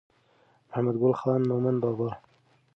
محمد 0.67 0.95
ګل 1.01 1.13
خان 1.19 1.41
مومند 1.49 1.77
بابا 1.83 2.09